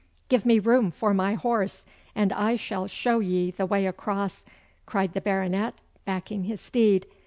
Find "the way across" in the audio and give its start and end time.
3.51-4.43